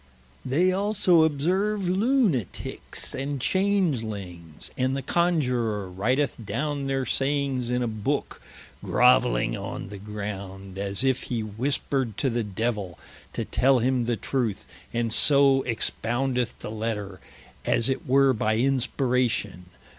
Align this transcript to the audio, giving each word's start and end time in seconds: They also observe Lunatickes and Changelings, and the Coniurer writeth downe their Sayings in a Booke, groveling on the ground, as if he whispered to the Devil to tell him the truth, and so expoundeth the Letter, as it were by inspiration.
They 0.43 0.71
also 0.71 1.21
observe 1.25 1.81
Lunatickes 1.87 3.13
and 3.13 3.39
Changelings, 3.39 4.71
and 4.75 4.97
the 4.97 5.03
Coniurer 5.03 5.91
writeth 5.91 6.37
downe 6.43 6.87
their 6.87 7.05
Sayings 7.05 7.69
in 7.69 7.83
a 7.83 7.87
Booke, 7.87 8.41
groveling 8.83 9.55
on 9.55 9.89
the 9.89 9.99
ground, 9.99 10.79
as 10.79 11.03
if 11.03 11.21
he 11.29 11.41
whispered 11.41 12.17
to 12.17 12.31
the 12.31 12.43
Devil 12.43 12.97
to 13.33 13.45
tell 13.45 13.77
him 13.77 14.05
the 14.05 14.17
truth, 14.17 14.65
and 14.91 15.13
so 15.13 15.61
expoundeth 15.67 16.57
the 16.57 16.71
Letter, 16.71 17.19
as 17.63 17.87
it 17.87 18.07
were 18.07 18.33
by 18.33 18.55
inspiration. 18.57 19.65